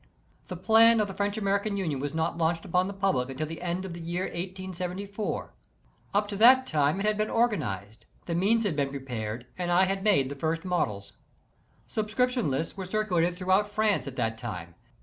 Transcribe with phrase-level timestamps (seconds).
[0.47, 3.61] The plan of the French American Union was not launched upon the public until the
[3.61, 5.53] end of the year 1874.
[6.15, 9.85] Up to that time it had been organized, the means had been prepared, and I
[9.85, 11.09] had made the first models.
[11.09, 14.73] [See note A.] Subscription lists were circulated throughout France at that time.